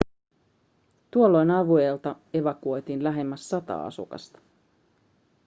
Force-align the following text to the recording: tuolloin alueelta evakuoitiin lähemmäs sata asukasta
tuolloin 1.11 1.51
alueelta 1.51 2.15
evakuoitiin 2.33 3.03
lähemmäs 3.03 3.49
sata 3.49 3.85
asukasta 3.85 4.39